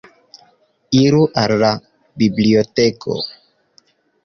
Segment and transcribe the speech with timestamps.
[1.01, 1.69] Iru al la
[2.23, 3.21] biblioteko.